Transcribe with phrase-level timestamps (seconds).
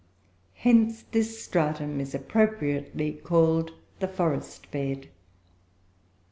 [0.55, 5.09] Hence this stratum is appropriately called the "forest bed."